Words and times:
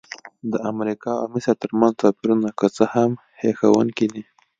د 0.51 0.53
امریکا 0.71 1.11
او 1.21 1.25
مصر 1.33 1.55
ترمنځ 1.63 1.93
توپیرونه 2.01 2.49
که 2.59 2.67
څه 2.75 2.83
هم 2.93 3.11
هیښوونکي 3.41 4.05
دي. 4.13 4.23